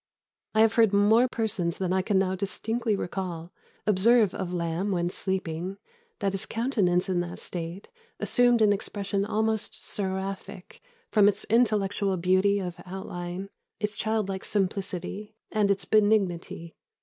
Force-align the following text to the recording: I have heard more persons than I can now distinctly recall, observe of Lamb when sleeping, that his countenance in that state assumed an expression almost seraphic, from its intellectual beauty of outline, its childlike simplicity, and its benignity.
I 0.55 0.61
have 0.61 0.73
heard 0.73 0.93
more 0.93 1.27
persons 1.27 1.77
than 1.77 1.93
I 1.93 2.01
can 2.01 2.17
now 2.17 2.33
distinctly 2.33 2.95
recall, 2.95 3.51
observe 3.85 4.33
of 4.33 4.51
Lamb 4.51 4.89
when 4.89 5.11
sleeping, 5.11 5.77
that 6.21 6.31
his 6.31 6.47
countenance 6.47 7.07
in 7.07 7.19
that 7.19 7.37
state 7.37 7.87
assumed 8.19 8.63
an 8.63 8.73
expression 8.73 9.25
almost 9.25 9.75
seraphic, 9.79 10.81
from 11.11 11.27
its 11.27 11.45
intellectual 11.51 12.17
beauty 12.17 12.57
of 12.57 12.77
outline, 12.83 13.49
its 13.79 13.95
childlike 13.95 14.43
simplicity, 14.43 15.35
and 15.51 15.69
its 15.69 15.85
benignity. 15.85 16.73